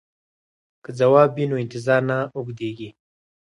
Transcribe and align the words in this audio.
که 0.83 0.89
ځواب 0.99 1.29
وي 1.35 1.45
نو 1.51 1.55
انتظار 1.63 2.01
نه 2.09 2.17
اوږدیږي. 2.37 2.89